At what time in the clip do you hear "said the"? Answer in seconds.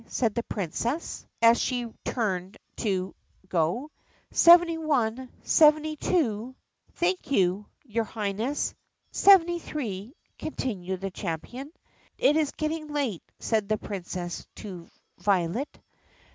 0.07-0.41, 13.37-13.77